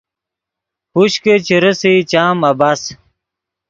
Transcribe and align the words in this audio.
ہوش 0.93 1.13
کہ 1.23 1.33
چے 1.45 1.55
رېسئے 1.63 1.93
چام 2.11 2.37
عبث 2.49 2.81